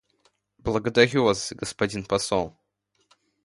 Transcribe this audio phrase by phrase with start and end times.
[0.57, 2.57] Благодарю Вас, господин посол.